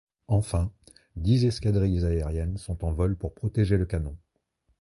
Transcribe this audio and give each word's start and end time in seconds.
Enfin, 0.27 0.71
dix 1.15 1.45
escadrilles 1.45 2.05
aériennes 2.05 2.57
sont 2.57 2.83
en 2.83 2.91
vol 2.91 3.15
pour 3.15 3.35
protéger 3.35 3.77
le 3.77 3.85
canon. 3.85 4.17